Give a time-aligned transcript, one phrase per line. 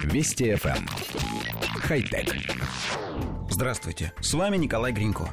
[0.00, 0.76] Вести FM.
[0.76, 0.86] Эм.
[1.80, 2.34] Хай-тек.
[3.50, 5.28] Здравствуйте, с вами Николай Гринько.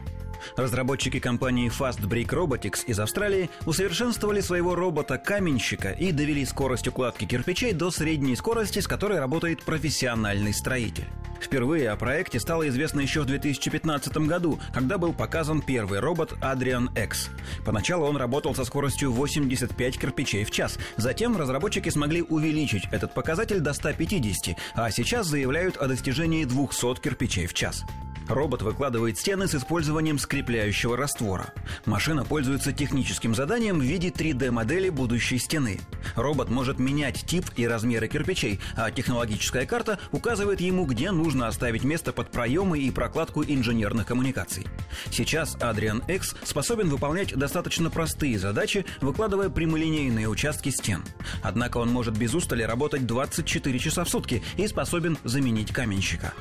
[0.55, 7.73] Разработчики компании Fast Brick Robotics из Австралии усовершенствовали своего робота-каменщика и довели скорость укладки кирпичей
[7.73, 11.07] до средней скорости, с которой работает профессиональный строитель.
[11.41, 16.89] Впервые о проекте стало известно еще в 2015 году, когда был показан первый робот Adrian
[17.01, 17.29] X.
[17.65, 20.77] Поначалу он работал со скоростью 85 кирпичей в час.
[20.97, 27.47] Затем разработчики смогли увеличить этот показатель до 150, а сейчас заявляют о достижении 200 кирпичей
[27.47, 27.85] в час.
[28.29, 31.51] Робот выкладывает стены с использованием скрепляющего раствора.
[31.85, 35.79] Машина пользуется техническим заданием в виде 3D-модели будущей стены.
[36.15, 41.83] Робот может менять тип и размеры кирпичей, а технологическая карта указывает ему, где нужно оставить
[41.83, 44.67] место под проемы и прокладку инженерных коммуникаций.
[45.09, 51.03] Сейчас Adrian X способен выполнять достаточно простые задачи, выкладывая прямолинейные участки стен.
[51.41, 56.33] Однако он может без устали работать 24 часа в сутки и способен заменить каменщика.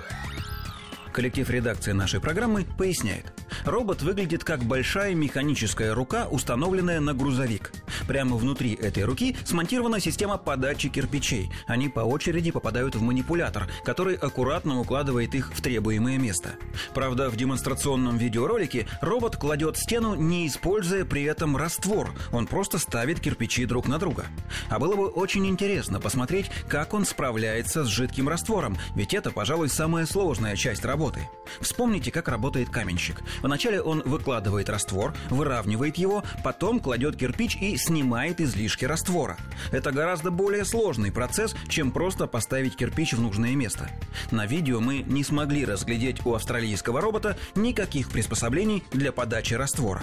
[1.12, 3.32] Коллектив редакции нашей программы поясняет.
[3.64, 7.72] Робот выглядит как большая механическая рука, установленная на грузовик.
[8.08, 11.52] Прямо внутри этой руки смонтирована система подачи кирпичей.
[11.66, 16.54] Они по очереди попадают в манипулятор, который аккуратно укладывает их в требуемое место.
[16.94, 22.14] Правда, в демонстрационном видеоролике робот кладет стену, не используя при этом раствор.
[22.32, 24.24] Он просто ставит кирпичи друг на друга.
[24.70, 29.68] А было бы очень интересно посмотреть, как он справляется с жидким раствором, ведь это, пожалуй,
[29.68, 31.28] самая сложная часть работы.
[31.60, 33.20] Вспомните, как работает каменщик.
[33.42, 37.97] Вначале он выкладывает раствор, выравнивает его, потом кладет кирпич и снимает
[38.40, 39.36] излишки раствора.
[39.70, 43.90] Это гораздо более сложный процесс, чем просто поставить кирпич в нужное место.
[44.30, 50.02] На видео мы не смогли разглядеть у австралийского робота никаких приспособлений для подачи раствора.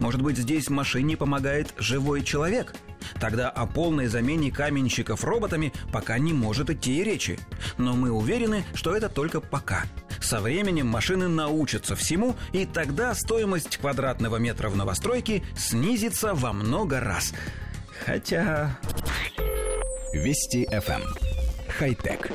[0.00, 2.74] Может быть, здесь машине помогает живой человек?
[3.20, 7.38] Тогда о полной замене каменщиков роботами пока не может идти и речи.
[7.78, 9.84] Но мы уверены, что это только пока.
[10.24, 16.98] Со временем машины научатся всему, и тогда стоимость квадратного метра в новостройке снизится во много
[16.98, 17.34] раз.
[18.06, 18.78] Хотя...
[20.14, 21.02] Вести FM.
[21.02, 21.14] Эм.
[21.78, 22.30] Хай-тек.